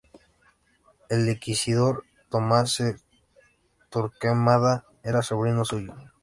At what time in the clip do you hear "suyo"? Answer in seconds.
5.63-5.93